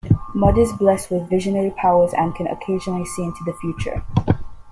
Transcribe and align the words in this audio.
Mud 0.33 0.57
is 0.57 0.73
blessed 0.73 1.11
with 1.11 1.29
visionary 1.29 1.69
powers 1.69 2.11
and 2.15 2.33
can 2.33 2.47
occasionally 2.47 3.05
see 3.05 3.23
into 3.23 3.43
the 3.43 3.53
future. 3.53 4.03